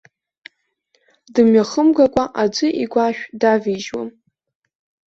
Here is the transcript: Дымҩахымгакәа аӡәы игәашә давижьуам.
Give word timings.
Дымҩахымгакәа 1.33 2.23
аӡәы 2.41 2.67
игәашә 2.83 3.21
давижьуам. 3.39 4.09